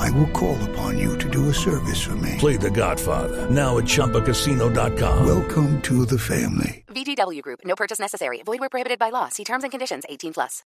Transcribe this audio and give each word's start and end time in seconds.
I 0.00 0.10
will 0.10 0.30
call 0.32 0.56
upon 0.70 0.98
you 0.98 1.16
to 1.18 1.28
do 1.28 1.50
a 1.50 1.54
service 1.54 2.00
for 2.00 2.16
me. 2.16 2.36
Play 2.38 2.56
The 2.56 2.70
Godfather 2.70 3.50
now 3.50 3.78
at 3.78 3.84
ChumbaCasino.com. 3.84 5.26
Welcome 5.26 5.80
to 5.82 6.06
the 6.06 6.18
family. 6.18 6.84
VGW 6.88 7.42
Group. 7.42 7.60
No 7.64 7.74
purchase 7.76 8.00
necessary. 8.00 8.42
Void 8.44 8.60
where 8.60 8.70
prohibited 8.70 8.98
by 8.98 9.10
law. 9.10 9.28
See 9.28 9.44
terms 9.44 9.62
and 9.62 9.70
conditions. 9.70 10.04
18 10.08 10.32
plus. 10.32 10.64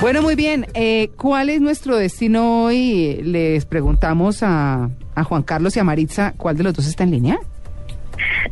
Bueno, 0.00 0.20
muy 0.20 0.34
bien. 0.34 0.66
Eh, 0.74 1.08
¿Cuál 1.16 1.48
es 1.48 1.60
nuestro 1.62 1.96
destino 1.96 2.64
hoy? 2.64 3.22
Les 3.22 3.64
preguntamos 3.64 4.42
a, 4.42 4.90
a 5.14 5.24
Juan 5.24 5.42
Carlos 5.42 5.74
y 5.76 5.80
a 5.80 5.84
Maritza, 5.84 6.34
¿cuál 6.36 6.58
de 6.58 6.64
los 6.64 6.74
dos 6.74 6.86
está 6.86 7.04
en 7.04 7.12
línea? 7.12 7.40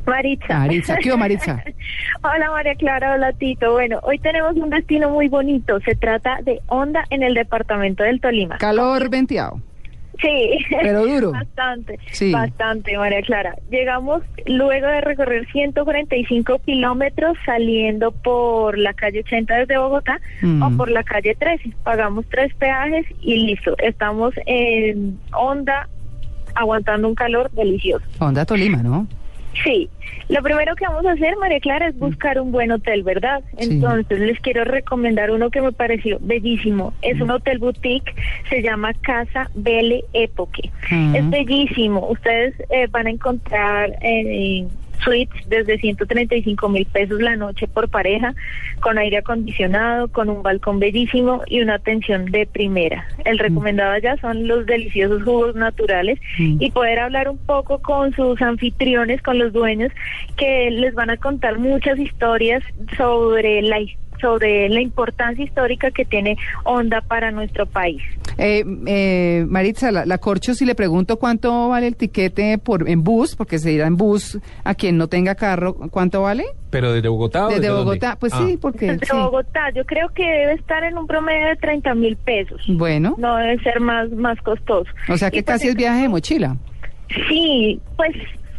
Maritza. 0.07 0.59
Maritza, 0.59 0.97
¿qué 0.99 1.17
Maritza? 1.17 1.63
Hola 2.23 2.51
María 2.51 2.75
Clara, 2.75 3.13
hola 3.15 3.33
Tito. 3.33 3.73
Bueno, 3.73 4.01
hoy 4.03 4.19
tenemos 4.19 4.57
un 4.57 4.71
destino 4.71 5.11
muy 5.11 5.29
bonito. 5.29 5.81
Se 5.81 5.95
trata 5.95 6.39
de 6.43 6.61
Honda 6.69 7.05
en 7.11 7.23
el 7.23 7.35
departamento 7.35 8.03
del 8.03 8.21
Tolima. 8.21 8.59
Calor 8.59 9.09
venteado. 9.11 9.61
Sí. 10.23 10.59
Pero 10.81 11.05
duro. 11.05 11.33
Bastante. 11.33 11.99
Sí. 12.13 12.33
Bastante, 12.33 12.97
María 12.97 13.21
Clara. 13.23 13.57
Llegamos 13.71 14.23
luego 14.47 14.87
de 14.87 15.01
recorrer 15.01 15.47
145 15.51 16.61
kilómetros 16.65 17.37
saliendo 17.45 18.13
por 18.13 18.79
la 18.79 18.95
calle 18.95 19.21
80 19.21 19.55
desde 19.57 19.77
Bogotá 19.77 20.21
Mm. 20.41 20.63
o 20.63 20.77
por 20.77 20.91
la 20.91 21.03
calle 21.03 21.35
13. 21.35 21.71
Pagamos 21.83 22.25
tres 22.31 22.55
peajes 22.55 23.07
y 23.21 23.37
listo. 23.47 23.75
Estamos 23.79 24.33
en 24.47 25.19
Honda 25.33 25.89
aguantando 26.55 27.09
un 27.09 27.15
calor 27.17 27.51
delicioso. 27.51 28.05
Onda 28.21 28.45
Tolima, 28.45 28.83
¿no? 28.83 29.09
Sí, 29.63 29.89
lo 30.29 30.43
primero 30.43 30.75
que 30.75 30.87
vamos 30.87 31.07
a 31.07 31.13
hacer, 31.13 31.37
María 31.37 31.61
Clara, 31.61 31.89
es 31.89 31.99
buscar 31.99 32.41
un 32.41 32.51
buen 32.51 32.73
hotel, 32.73 33.03
¿verdad? 33.03 33.43
Sí. 33.59 33.69
Entonces 33.71 34.19
les 34.19 34.41
quiero 34.41 34.65
recomendar 34.65 35.31
uno 35.31 35.51
que 35.51 35.61
me 35.61 35.73
pareció 35.73 36.19
bellísimo. 36.21 36.93
Es 37.03 37.21
un 37.21 37.31
hotel 37.31 37.59
boutique, 37.59 38.15
se 38.49 38.63
llama 38.63 38.93
Casa 38.95 39.51
Belle 39.55 40.05
Époque. 40.13 40.71
Mm. 40.91 41.15
Es 41.15 41.31
bellísimo. 41.31 42.09
Ustedes 42.09 42.55
eh, 42.71 42.89
van 42.91 43.07
a 43.07 43.11
encontrar 43.11 43.97
eh, 44.01 44.67
suites 45.05 45.49
desde 45.49 45.79
135 45.79 46.69
mil 46.69 46.87
pesos 46.87 47.21
la 47.21 47.37
noche 47.37 47.69
por 47.69 47.89
pareja, 47.89 48.35
con 48.81 48.99
aire 48.99 49.19
acondicionado, 49.19 50.09
con 50.09 50.29
un 50.31 50.43
balcón 50.43 50.79
bellísimo 50.81 51.43
y 51.47 51.61
una 51.61 51.75
atención 51.75 52.27
de 52.27 52.47
primera. 52.47 53.07
El 53.25 53.39
recomendado 53.39 53.93
allá 53.93 54.17
son 54.21 54.49
los 54.49 54.67
deliciosos 54.67 55.23
jugos 55.23 55.55
naturales 55.55 56.19
Mm. 56.39 56.57
y 56.61 56.71
poder 56.71 56.99
hablar 56.99 57.29
un 57.29 57.39
poco 57.39 57.81
con 57.81 58.13
sus 58.15 58.41
anfitriones, 58.43 59.23
con 59.23 59.39
los 59.39 59.53
dueños, 59.53 59.93
que 60.37 60.71
les 60.71 60.95
van 60.95 61.11
a 61.11 61.17
contar 61.17 61.59
muchas 61.59 61.99
historias 61.99 62.63
sobre 62.97 63.63
la 63.63 63.81
his- 63.81 63.97
sobre 64.25 64.71
la 64.71 64.81
importancia 64.81 65.45
histórica 65.45 65.91
que 65.91 66.07
tiene 66.07 66.37
Honda 66.65 67.03
para 67.03 67.31
nuestro 67.31 67.67
país. 67.67 68.03
Eh, 68.39 68.65
eh, 68.87 69.45
Maritza, 69.47 69.93
la, 69.93 70.07
la 70.07 70.17
corcho, 70.17 70.55
si 70.55 70.65
le 70.65 70.75
pregunto 70.75 71.19
cuánto 71.19 71.69
vale 71.69 71.89
el 71.89 71.97
tiquete 71.97 72.57
por 72.57 72.89
en 72.89 73.05
bus, 73.05 73.37
porque 73.37 73.59
se 73.59 73.71
irá 73.73 73.87
en 73.87 73.97
bus 73.99 74.39
a 74.65 74.75
quien 74.75 74.97
no 74.97 75.09
tenga 75.09 75.35
carro, 75.35 75.75
¿cuánto 75.91 76.23
vale? 76.23 76.45
¿Pero 76.71 76.93
desde 76.93 77.09
Bogotá 77.09 77.45
o 77.45 77.49
Desde 77.49 77.61
desde 77.61 77.75
Bogotá, 77.75 78.07
dónde? 78.09 78.21
pues 78.21 78.33
Ah. 78.35 78.45
sí, 78.47 78.57
porque 78.57 78.87
Desde 78.93 79.07
sí. 79.07 79.13
Bogotá, 79.17 79.71
yo 79.75 79.85
creo 79.85 80.09
que 80.09 80.25
debe 80.25 80.55
estar 80.55 80.83
en 80.85 80.97
un 80.97 81.07
promedio 81.07 81.49
de 81.49 81.57
30 81.57 81.95
mil 81.95 82.17
pesos. 82.17 82.63
Bueno, 82.67 83.15
No 83.19 83.37
debe 83.37 83.59
ser 83.63 83.79
más, 83.81 84.11
más 84.11 84.41
costoso. 84.41 84.91
o 85.09 85.17
sea 85.19 85.31
que 85.31 85.39
Y 85.39 85.43
pues, 85.43 85.55
casi 85.59 85.69
es 85.69 85.75
viaje 85.77 86.03
de 86.03 86.09
mochila. 86.09 86.57
Sí, 87.29 87.79
pues 87.97 88.17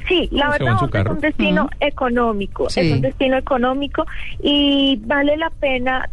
sí, 0.07 0.29
la 0.31 0.49
verdad 0.49 0.75
es 0.81 1.05
un 1.07 1.19
destino 1.19 1.69
económico, 1.79 2.69
Sí. 2.69 2.81
es 2.81 2.91
un 2.93 3.01
destino 3.01 3.38
económico 3.38 4.05
y 4.41 4.99
vale 5.05 5.38
la 5.38 5.49
pena 5.49 6.09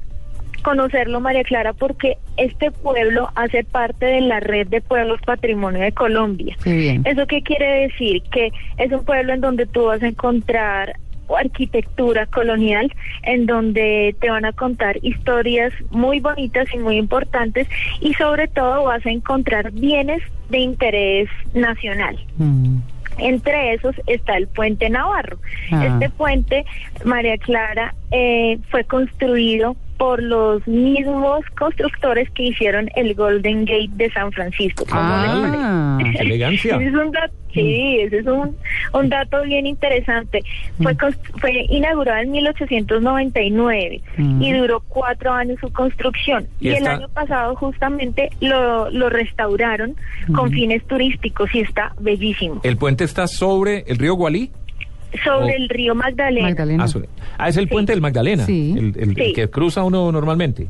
conocerlo, 0.62 1.20
María 1.20 1.42
Clara, 1.42 1.72
porque 1.72 2.18
este 2.36 2.70
pueblo 2.70 3.28
hace 3.34 3.64
parte 3.64 4.06
de 4.06 4.20
la 4.20 4.38
red 4.40 4.68
de 4.68 4.80
pueblos 4.80 5.20
patrimonio 5.26 5.80
de 5.80 5.92
Colombia. 5.92 6.56
Qué 6.62 6.72
bien. 6.72 7.02
¿Eso 7.04 7.26
qué 7.26 7.42
quiere 7.42 7.88
decir? 7.88 8.22
Que 8.30 8.52
es 8.78 8.92
un 8.92 9.04
pueblo 9.04 9.32
en 9.34 9.40
donde 9.40 9.66
tú 9.66 9.86
vas 9.86 10.02
a 10.02 10.06
encontrar 10.06 10.94
arquitectura 11.36 12.26
colonial, 12.26 12.92
en 13.22 13.46
donde 13.46 14.14
te 14.20 14.30
van 14.30 14.44
a 14.44 14.52
contar 14.52 14.98
historias 15.02 15.72
muy 15.90 16.20
bonitas 16.20 16.68
y 16.74 16.78
muy 16.78 16.96
importantes 16.96 17.68
y 18.00 18.12
sobre 18.14 18.48
todo 18.48 18.84
vas 18.84 19.04
a 19.06 19.10
encontrar 19.10 19.72
bienes 19.72 20.22
de 20.50 20.58
interés 20.58 21.28
nacional. 21.54 22.18
Mm. 22.36 22.78
Entre 23.22 23.74
esos 23.74 23.94
está 24.06 24.36
el 24.36 24.48
puente 24.48 24.90
Navarro. 24.90 25.38
Ah. 25.70 25.86
Este 25.86 26.10
puente, 26.10 26.64
María 27.04 27.38
Clara, 27.38 27.94
eh, 28.10 28.58
fue 28.70 28.84
construido 28.84 29.76
por 30.02 30.20
los 30.20 30.66
mismos 30.66 31.44
constructores 31.56 32.28
que 32.30 32.42
hicieron 32.48 32.90
el 32.96 33.14
Golden 33.14 33.64
Gate 33.64 33.90
de 33.92 34.10
San 34.10 34.32
Francisco. 34.32 34.84
Ah, 34.90 35.96
¡Qué 36.02 36.18
elegancia! 36.18 36.74
Ese 36.74 36.86
es 36.88 36.94
un 36.94 37.12
dato, 37.12 37.32
sí, 37.54 37.98
ese 38.00 38.18
es 38.18 38.26
un, 38.26 38.56
un 38.94 39.08
dato 39.08 39.44
bien 39.44 39.64
interesante. 39.64 40.42
Fue, 40.82 40.96
cons- 40.96 41.16
fue 41.40 41.52
inaugurado 41.70 42.18
en 42.20 42.32
1899 42.32 44.00
Mm. 44.18 44.42
y 44.42 44.52
duró 44.52 44.80
cuatro 44.88 45.32
años 45.32 45.58
su 45.60 45.72
construcción. 45.72 46.46
Y 46.60 46.70
Y, 46.70 46.74
el 46.74 46.86
año 46.86 47.08
pasado 47.08 47.54
justamente 47.54 48.28
lo, 48.40 48.90
lo 48.90 49.08
restauraron 49.08 49.94
con 50.34 50.50
fines 50.50 50.84
turísticos 50.86 51.54
y 51.54 51.60
está 51.60 51.94
bellísimo. 52.00 52.60
¿El 52.64 52.76
puente 52.76 53.04
está 53.04 53.26
sobre 53.28 53.84
el 53.86 53.98
río 53.98 54.14
Gualí? 54.14 54.50
Sobre 55.24 55.52
oh. 55.52 55.56
el 55.56 55.68
río 55.68 55.94
Magdalena. 55.94 56.48
Magdalena. 56.48 56.84
Ah, 56.84 56.88
sobre- 56.88 57.08
ah, 57.38 57.48
es 57.48 57.56
el 57.56 57.64
Sí. 57.64 57.70
puente 57.70 57.92
del 57.92 58.00
Magdalena, 58.00 58.44
Sí. 58.46 58.74
el, 58.76 58.94
el- 58.96 59.10
el 59.10 59.14
Sí. 59.16 59.32
que 59.34 59.48
cruza 59.50 59.82
uno 59.84 60.10
normalmente. 60.12 60.66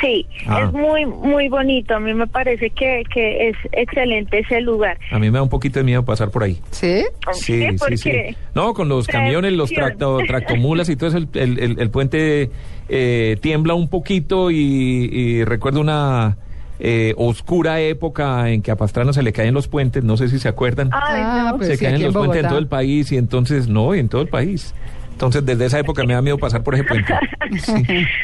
Sí, 0.00 0.24
Ah. 0.46 0.62
es 0.64 0.72
muy, 0.72 1.04
muy 1.04 1.48
bonito. 1.48 1.94
A 1.94 2.00
mí 2.00 2.14
me 2.14 2.26
parece 2.26 2.70
que, 2.70 3.02
que 3.12 3.48
es 3.50 3.56
excelente 3.72 4.38
ese 4.38 4.60
lugar. 4.62 4.96
A 5.10 5.18
mí 5.18 5.30
me 5.30 5.36
da 5.36 5.42
un 5.42 5.50
poquito 5.50 5.78
de 5.78 5.84
miedo 5.84 6.02
pasar 6.04 6.30
por 6.30 6.42
ahí. 6.42 6.58
¿Sí? 6.70 7.04
Sí, 7.32 7.66
¿Por 7.78 7.98
sí? 7.98 8.12
No, 8.54 8.72
con 8.72 8.88
los 8.88 9.06
camiones, 9.06 9.52
los 9.52 9.68
tracto, 9.70 10.18
tractomulas 10.26 10.88
y 10.88 10.96
todo 10.96 11.08
eso, 11.10 11.18
el, 11.18 11.28
el- 11.34 11.58
el- 11.58 11.80
el 11.80 11.90
puente 11.90 12.50
eh, 12.88 13.36
tiembla 13.42 13.74
un 13.74 13.88
poquito 13.88 14.50
y, 14.50 14.56
y 14.56 15.44
recuerdo 15.44 15.80
una 15.80 16.36
eh, 16.80 17.14
oscura 17.16 17.80
época 17.80 18.48
en 18.50 18.62
que 18.62 18.70
a 18.70 18.76
Pastrana 18.76 19.12
se 19.12 19.22
le 19.22 19.32
caen 19.32 19.54
los 19.54 19.68
puentes, 19.68 20.02
no 20.02 20.16
sé 20.16 20.28
si 20.28 20.38
se 20.38 20.48
acuerdan. 20.48 20.90
Ay, 20.92 21.20
Ah, 21.24 21.48
no. 21.52 21.56
pues 21.58 21.68
se 21.68 21.76
sí, 21.76 21.84
caen 21.84 22.02
los 22.02 22.14
puentes 22.14 22.42
en 22.42 22.48
todo 22.48 22.58
el 22.58 22.66
país 22.66 23.12
y 23.12 23.16
entonces, 23.18 23.68
no, 23.68 23.94
en 23.94 24.08
todo 24.08 24.22
el 24.22 24.28
país. 24.28 24.74
Entonces, 25.12 25.44
desde 25.44 25.66
esa 25.66 25.78
época 25.78 26.02
me 26.04 26.14
da 26.14 26.22
miedo 26.22 26.38
pasar 26.38 26.62
por 26.62 26.74
ese 26.74 26.84
puente. 26.84 27.12
Sí. 27.58 27.72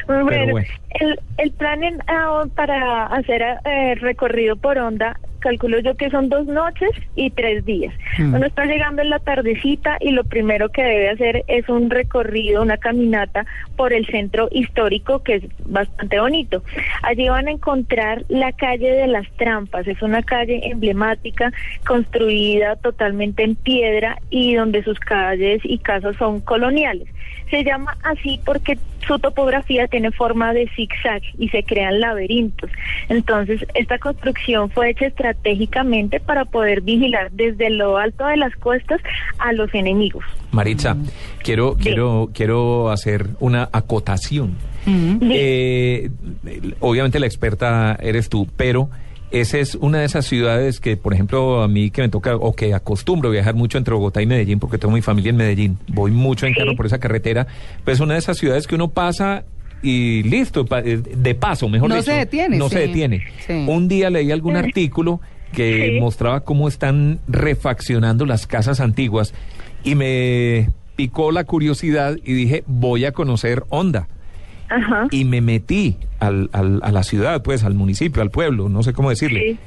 Bueno. 0.07 0.53
bueno. 0.53 0.69
El, 1.01 1.19
el 1.39 1.51
plan 1.51 1.83
en- 1.83 2.01
ah, 2.07 2.45
para 2.55 3.07
hacer 3.07 3.43
eh, 3.65 3.95
recorrido 3.97 4.55
por 4.57 4.79
onda, 4.79 5.19
calculo 5.47 5.79
yo 5.79 5.95
que 5.95 6.11
son 6.11 6.29
dos 6.29 6.47
noches 6.47 6.91
y 7.15 7.31
tres 7.31 7.65
días. 7.65 7.95
Mm. 8.19 8.35
Uno 8.35 8.47
está 8.47 8.65
llegando 8.65 9.03
en 9.03 9.11
la 9.11 9.21
tardecita 9.21 9.97
y 10.01 10.11
lo 10.11 10.25
primero 10.25 10.71
que 10.71 10.83
debe 10.83 11.11
hacer 11.11 11.45
es 11.47 11.69
un 11.69 11.89
recorrido, 11.89 12.63
una 12.63 12.79
caminata 12.79 13.47
por 13.77 13.93
el 13.93 14.07
centro 14.07 14.49
histórico 14.51 15.23
que 15.23 15.37
es 15.37 15.45
bastante 15.65 16.19
bonito. 16.19 16.65
Allí 17.03 17.29
van 17.29 17.47
a 17.47 17.53
encontrar 17.53 18.25
la 18.29 18.51
calle 18.53 18.91
de 18.91 19.07
las 19.07 19.31
trampas, 19.37 19.87
es 19.87 20.03
una 20.03 20.25
calle 20.25 20.69
emblemática 20.69 21.53
construida 21.87 22.75
totalmente 22.75 23.45
en 23.45 23.55
piedra 23.55 24.19
y 24.31 24.57
donde 24.57 24.83
sus 24.83 24.99
calles 24.99 25.61
y 25.63 25.79
casas 25.79 26.17
son 26.17 26.41
coloniales. 26.41 27.07
Se 27.51 27.63
llama 27.63 27.97
así 28.03 28.41
porque 28.45 28.77
su 29.07 29.19
topografía 29.19 29.87
tiene 29.89 30.11
forma 30.11 30.53
de 30.53 30.69
zigzag 30.75 31.23
y 31.39 31.49
se 31.49 31.63
crean 31.63 32.01
laberintos. 32.01 32.71
Entonces, 33.09 33.65
esta 33.75 33.99
construcción 33.99 34.71
fue 34.71 34.91
hecha 34.91 35.07
estratégicamente 35.07 36.21
para 36.21 36.45
poder 36.45 36.81
vigilar 36.81 37.31
desde 37.33 37.71
lo 37.71 37.99
alto 37.99 38.27
de 38.27 38.37
las 38.37 38.55
cuestas 38.57 39.01
a 39.39 39.53
los 39.53 39.73
enemigos. 39.75 40.25
Maritza, 40.51 40.97
quiero, 41.43 41.77
quiero, 41.77 42.31
quiero 42.33 42.91
hacer 42.91 43.27
una 43.41 43.69
acotación. 43.73 44.57
Mm. 44.87 45.19
Eh, 45.23 46.11
obviamente 46.81 47.19
la 47.19 47.27
experta 47.27 47.97
eres 48.01 48.29
tú, 48.29 48.47
pero 48.57 48.89
esa 49.31 49.59
es 49.59 49.75
una 49.75 49.99
de 49.99 50.05
esas 50.07 50.25
ciudades 50.27 50.81
que, 50.81 50.97
por 50.97 51.13
ejemplo, 51.13 51.63
a 51.63 51.69
mí 51.69 51.91
que 51.91 52.03
me 52.03 52.09
toca 52.09 52.37
o 52.37 52.55
que 52.55 52.73
acostumbro 52.75 53.31
viajar 53.31 53.55
mucho 53.55 53.77
entre 53.79 53.95
Bogotá 53.95 54.23
y 54.23 54.27
Medellín, 54.27 54.59
porque 54.61 54.79
tengo 54.79 54.95
mi 54.95 55.03
familia 55.03 55.31
en 55.31 55.37
Medellín, 55.37 55.79
voy 55.89 56.11
mucho 56.13 56.47
en 56.47 56.55
Sí. 56.55 56.61
carro 56.61 56.77
por 56.77 56.87
esa 56.87 56.99
carretera, 56.99 57.47
pues 57.85 57.97
es 57.97 58.01
una 58.01 58.15
de 58.15 58.21
esas 58.21 58.39
ciudades 58.39 58.67
que 58.67 58.75
uno 58.77 58.89
pasa 58.89 59.45
y 59.83 60.23
listo, 60.23 60.65
eh, 60.85 60.97
de 61.17 61.35
paso, 61.35 61.69
mejor 61.69 61.89
No 61.89 61.97
dicho. 61.97 62.07
se 62.11 62.19
detiene, 62.19 62.57
No 62.57 62.69
se 62.69 62.79
detiene. 62.81 63.25
Sí. 63.47 63.53
Un 63.69 63.89
día 63.89 64.11
leí 64.11 64.31
algún 64.33 64.57
artículo 64.57 65.21
que 65.53 65.99
mostraba 66.01 66.41
cómo 66.41 66.69
están 66.69 67.19
refaccionando 67.29 68.27
las 68.27 68.47
casas 68.47 68.81
antiguas 68.81 69.33
y 69.85 69.95
me 69.95 70.71
picó 70.97 71.31
la 71.31 71.45
curiosidad 71.45 72.17
y 72.25 72.33
dije, 72.33 72.65
voy 72.67 73.05
a 73.05 73.13
conocer 73.13 73.65
Honda. 73.69 74.09
Ajá. 74.69 75.07
Y 75.11 75.25
me 75.25 75.41
metí 75.41 75.97
al, 76.19 76.51
al- 76.53 76.81
a 76.83 76.93
la 76.93 77.03
ciudad, 77.03 77.43
pues, 77.43 77.65
al 77.65 77.75
municipio, 77.75 78.23
al 78.23 78.31
pueblo, 78.31 78.69
no 78.69 78.83
sé 78.83 78.93
cómo 78.93 79.11
decirle. 79.11 79.41
Sí. 79.53 79.59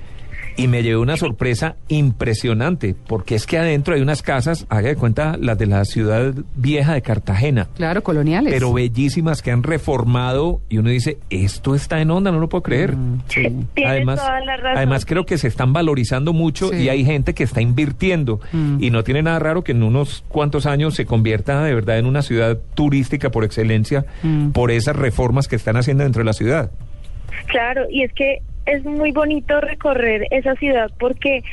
Y 0.57 0.67
me 0.67 0.83
llevé 0.83 0.97
una 0.97 1.15
sorpresa 1.15 1.75
impresionante, 1.87 2.95
porque 3.07 3.35
es 3.35 3.45
que 3.45 3.57
adentro 3.57 3.95
hay 3.95 4.01
unas 4.01 4.21
casas, 4.21 4.65
haga 4.69 4.89
de 4.89 4.95
cuenta, 4.95 5.37
las 5.39 5.57
de 5.57 5.65
la 5.67 5.85
ciudad 5.85 6.33
vieja 6.55 6.93
de 6.93 7.01
Cartagena, 7.01 7.67
Claro, 7.75 8.03
coloniales. 8.03 8.53
pero 8.53 8.73
bellísimas 8.73 9.41
que 9.41 9.51
han 9.51 9.63
reformado 9.63 10.59
y 10.67 10.77
uno 10.77 10.89
dice, 10.89 11.17
esto 11.29 11.75
está 11.75 12.01
en 12.01 12.11
onda, 12.11 12.31
no 12.31 12.39
lo 12.39 12.49
puedo 12.49 12.61
creer. 12.63 12.95
Mm, 12.97 13.21
sí. 13.27 13.47
Además, 13.85 14.19
toda 14.19 14.41
la 14.41 14.57
razón. 14.57 14.77
además 14.77 15.05
creo 15.05 15.25
que 15.25 15.37
se 15.37 15.47
están 15.47 15.71
valorizando 15.71 16.33
mucho 16.33 16.69
Sí. 16.69 16.83
y 16.83 16.89
hay 16.89 17.05
gente 17.05 17.33
que 17.33 17.43
está 17.43 17.61
invirtiendo 17.61 18.41
Mm. 18.51 18.83
y 18.83 18.89
no 18.89 19.03
tiene 19.03 19.21
nada 19.21 19.39
raro 19.39 19.63
que 19.63 19.71
en 19.71 19.83
unos 19.83 20.23
cuantos 20.27 20.65
años 20.65 20.93
se 20.95 21.05
convierta 21.05 21.63
de 21.63 21.73
verdad 21.73 21.99
en 21.99 22.05
una 22.05 22.21
ciudad 22.21 22.57
turística 22.75 23.29
por 23.31 23.43
excelencia 23.45 24.05
Mm. 24.23 24.49
por 24.49 24.71
esas 24.71 24.95
reformas 24.95 25.47
que 25.47 25.55
están 25.55 25.77
haciendo 25.77 26.03
dentro 26.03 26.19
de 26.19 26.25
la 26.25 26.33
ciudad. 26.33 26.71
Claro, 27.47 27.83
y 27.89 28.03
es 28.03 28.11
que 28.13 28.39
es 28.65 28.83
muy 28.85 29.11
bonito 29.11 29.59
recorrer 29.61 30.27
esa 30.31 30.55
ciudad 30.55 30.89
porque 30.99 31.43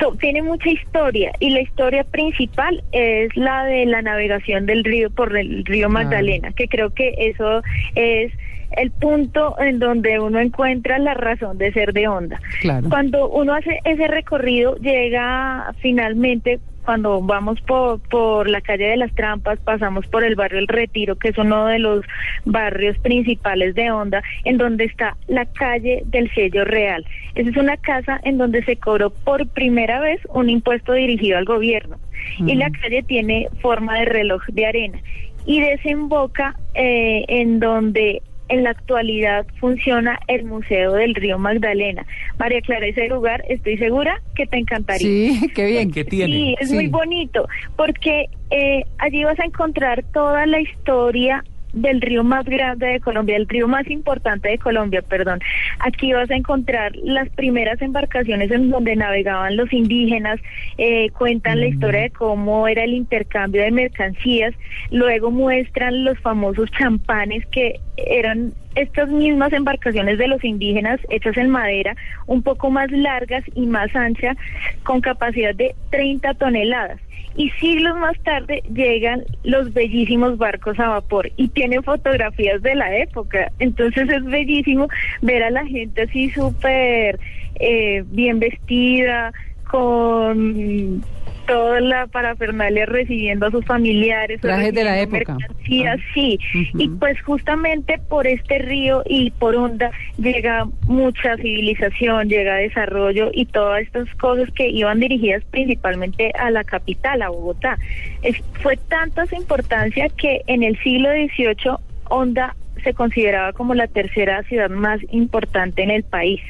so- 0.00 0.14
tiene 0.16 0.42
mucha 0.42 0.68
historia 0.70 1.32
y 1.40 1.50
la 1.50 1.60
historia 1.60 2.04
principal 2.04 2.82
es 2.92 3.34
la 3.36 3.64
de 3.64 3.86
la 3.86 4.02
navegación 4.02 4.66
del 4.66 4.84
río 4.84 5.10
por 5.10 5.36
el 5.36 5.64
río 5.64 5.88
Claro. 5.88 6.04
Magdalena, 6.04 6.52
que 6.52 6.68
creo 6.68 6.90
que 6.90 7.14
eso 7.18 7.62
es 7.94 8.32
el 8.76 8.92
punto 8.92 9.56
en 9.60 9.80
donde 9.80 10.20
uno 10.20 10.38
encuentra 10.38 10.98
la 11.00 11.14
razón 11.14 11.58
de 11.58 11.72
ser 11.72 11.92
de 11.92 12.06
onda. 12.06 12.40
Claro. 12.60 12.88
Cuando 12.88 13.28
uno 13.28 13.54
hace 13.54 13.80
ese 13.84 14.06
recorrido, 14.06 14.76
llega 14.76 15.74
finalmente, 15.80 16.60
cuando 16.90 17.20
vamos 17.20 17.60
por, 17.60 18.00
por 18.08 18.50
la 18.50 18.60
calle 18.60 18.88
de 18.88 18.96
las 18.96 19.14
Trampas, 19.14 19.60
pasamos 19.60 20.04
por 20.08 20.24
el 20.24 20.34
barrio 20.34 20.58
El 20.58 20.66
Retiro, 20.66 21.14
que 21.14 21.28
es 21.28 21.38
uno 21.38 21.66
de 21.66 21.78
los 21.78 22.04
barrios 22.44 22.98
principales 22.98 23.76
de 23.76 23.92
Honda, 23.92 24.24
en 24.44 24.58
donde 24.58 24.86
está 24.86 25.16
la 25.28 25.46
calle 25.46 26.02
del 26.06 26.28
sello 26.34 26.64
real. 26.64 27.06
Esa 27.36 27.48
es 27.48 27.56
una 27.56 27.76
casa 27.76 28.18
en 28.24 28.38
donde 28.38 28.64
se 28.64 28.74
cobró 28.74 29.10
por 29.10 29.46
primera 29.50 30.00
vez 30.00 30.20
un 30.34 30.50
impuesto 30.50 30.92
dirigido 30.94 31.38
al 31.38 31.44
gobierno. 31.44 31.96
Y 32.44 32.56
la 32.56 32.70
calle 32.70 33.04
tiene 33.04 33.46
forma 33.62 34.00
de 34.00 34.06
reloj 34.06 34.42
de 34.48 34.66
arena. 34.66 34.98
Y 35.46 35.60
desemboca 35.60 36.56
eh, 36.74 37.24
en 37.28 37.60
donde 37.60 38.20
en 38.50 38.64
la 38.64 38.70
actualidad 38.70 39.46
funciona 39.58 40.18
el 40.28 40.44
Museo 40.44 40.92
del 40.92 41.14
Río 41.14 41.38
Magdalena. 41.38 42.04
María 42.38 42.60
Clara, 42.60 42.86
ese 42.86 43.08
lugar 43.08 43.42
estoy 43.48 43.78
segura 43.78 44.20
que 44.34 44.46
te 44.46 44.58
encantaría. 44.58 45.00
Sí, 45.06 45.50
qué 45.54 45.66
bien. 45.66 45.90
¿Qué 45.90 46.04
tiene? 46.04 46.32
Sí, 46.34 46.56
es 46.60 46.68
Sí. 46.68 46.74
muy 46.74 46.86
bonito, 46.88 47.48
porque 47.76 48.26
eh, 48.50 48.82
allí 48.98 49.24
vas 49.24 49.38
a 49.40 49.44
encontrar 49.44 50.04
toda 50.12 50.44
la 50.46 50.60
historia 50.60 51.42
del 51.72 52.00
río 52.00 52.24
más 52.24 52.44
grande 52.44 52.86
de 52.86 53.00
Colombia, 53.00 53.36
el 53.36 53.48
río 53.48 53.68
más 53.68 53.88
importante 53.90 54.48
de 54.48 54.58
Colombia, 54.58 55.02
perdón. 55.02 55.40
Aquí 55.78 56.12
vas 56.12 56.30
a 56.30 56.36
encontrar 56.36 56.92
las 56.96 57.28
primeras 57.30 57.80
embarcaciones 57.82 58.50
en 58.50 58.70
donde 58.70 58.96
navegaban 58.96 59.56
los 59.56 59.72
indígenas, 59.72 60.40
eh, 60.78 61.10
cuentan 61.10 61.60
la 61.60 61.66
historia 61.66 62.02
de 62.02 62.10
cómo 62.10 62.68
era 62.68 62.84
el 62.84 62.94
intercambio 62.94 63.62
de 63.62 63.70
mercancías, 63.70 64.54
luego 64.90 65.30
muestran 65.30 66.04
los 66.04 66.18
famosos 66.18 66.70
champanes 66.72 67.46
que 67.46 67.80
eran 67.96 68.52
estas 68.74 69.08
mismas 69.08 69.52
embarcaciones 69.52 70.18
de 70.18 70.28
los 70.28 70.42
indígenas 70.44 71.00
hechas 71.08 71.36
en 71.36 71.50
madera, 71.50 71.96
un 72.26 72.42
poco 72.42 72.70
más 72.70 72.90
largas 72.90 73.44
y 73.54 73.66
más 73.66 73.94
anchas, 73.94 74.36
con 74.84 75.00
capacidad 75.00 75.54
de 75.54 75.74
30 75.90 76.34
toneladas. 76.34 77.00
Y 77.36 77.50
siglos 77.60 77.96
más 77.96 78.18
tarde 78.20 78.62
llegan 78.74 79.24
los 79.44 79.72
bellísimos 79.72 80.36
barcos 80.36 80.78
a 80.80 80.88
vapor 80.88 81.30
y 81.36 81.48
tienen 81.48 81.82
fotografías 81.82 82.60
de 82.62 82.74
la 82.74 82.96
época. 82.96 83.52
Entonces 83.58 84.08
es 84.08 84.24
bellísimo 84.24 84.88
ver 85.22 85.44
a 85.44 85.50
la 85.50 85.64
gente 85.66 86.02
así 86.02 86.30
súper 86.30 87.20
eh, 87.60 88.04
bien 88.06 88.40
vestida, 88.40 89.32
con 89.70 91.02
toda 91.46 91.80
la 91.80 92.06
parafernalia 92.06 92.86
recibiendo 92.86 93.46
a 93.46 93.50
sus 93.50 93.64
familiares. 93.64 94.40
Trajes 94.40 94.72
de 94.74 94.84
la 94.84 95.00
época. 95.00 95.36
mercancías, 95.38 95.98
Ah. 96.00 96.10
sí. 96.14 96.38
Ujú. 96.54 96.82
Y 96.82 96.88
pues 96.88 97.20
justamente 97.22 97.98
por 98.08 98.26
este 98.26 98.58
río 98.58 99.02
y 99.06 99.30
por 99.32 99.56
onda 99.56 99.90
llega 100.18 100.66
mucha 100.86 101.36
civilización, 101.36 102.28
llega 102.28 102.56
desarrollo 102.56 103.30
y 103.32 103.46
todas 103.46 103.82
estas 103.82 104.12
cosas 104.16 104.48
que 104.54 104.68
iban 104.68 105.00
dirigidas 105.00 105.42
principalmente 105.50 106.32
a 106.38 106.50
la 106.50 106.64
capital, 106.64 107.22
a 107.22 107.28
Bogotá. 107.30 107.78
Es, 108.22 108.36
fue 108.62 108.76
tanta 108.76 109.26
su 109.26 109.34
importancia 109.36 110.08
que 110.16 110.42
en 110.46 110.62
el 110.62 110.78
siglo 110.82 111.10
XVIII 111.10 111.76
Honda 112.08 112.54
se 112.84 112.94
consideraba 112.94 113.52
como 113.52 113.74
la 113.74 113.86
tercera 113.88 114.42
ciudad 114.44 114.70
más 114.70 115.00
importante 115.10 115.82
en 115.82 115.90
el 115.90 116.02
país. 116.02 116.40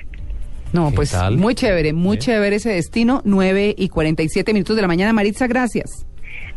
No, 0.72 0.90
¿Qué 0.90 0.96
pues 0.96 1.10
tal? 1.12 1.36
muy 1.36 1.54
chévere, 1.54 1.92
muy 1.92 2.16
¿Eh? 2.16 2.20
chévere 2.20 2.56
ese 2.56 2.70
destino. 2.70 3.22
9 3.24 3.74
y 3.76 3.88
47 3.88 4.52
minutos 4.52 4.76
de 4.76 4.82
la 4.82 4.88
mañana. 4.88 5.12
Maritza, 5.12 5.46
gracias. 5.46 6.06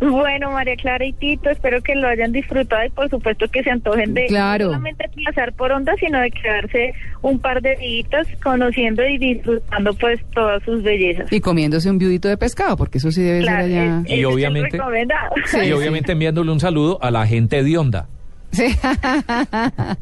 Bueno, 0.01 0.51
María 0.51 0.75
Clara 0.75 1.05
y 1.05 1.13
Tito, 1.13 1.49
espero 1.49 1.81
que 1.81 1.95
lo 1.95 2.07
hayan 2.09 2.33
disfrutado 2.33 2.83
y 2.85 2.89
por 2.89 3.09
supuesto 3.09 3.47
que 3.47 3.63
se 3.63 3.69
antojen 3.71 4.13
de 4.13 4.25
Claro. 4.25 4.65
no 4.65 4.71
solamente 4.71 5.05
pasar 5.23 5.53
por 5.53 5.71
onda, 5.71 5.93
sino 5.97 6.19
de 6.19 6.29
quedarse 6.29 6.93
un 7.21 7.39
par 7.39 7.61
de 7.61 7.75
días 7.77 8.27
conociendo 8.43 9.01
y 9.07 9.17
disfrutando 9.17 9.93
pues 9.93 10.19
todas 10.33 10.61
sus 10.63 10.83
bellezas. 10.83 11.31
Y 11.31 11.39
comiéndose 11.39 11.89
un 11.89 11.99
viudito 11.99 12.27
de 12.27 12.35
pescado, 12.37 12.75
porque 12.75 12.97
eso 12.97 13.11
sí 13.11 13.21
debe 13.21 13.41
Claro, 13.41 13.67
ser 13.67 13.79
allá. 13.79 14.01
es- 14.05 14.19
Y 14.19 14.25
obviamente- 14.25 14.77
recomendado. 14.77 15.35
Sí, 15.45 15.57
y 15.59 15.65
sí. 15.67 15.71
obviamente 15.71 16.11
enviándole 16.11 16.51
un 16.51 16.59
saludo 16.59 16.99
a 17.01 17.09
la 17.09 17.25
gente 17.25 17.63
de 17.63 17.77
Onda. 17.77 18.07
Sí. 18.51 18.65